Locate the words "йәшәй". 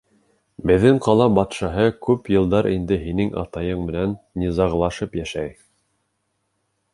5.21-5.55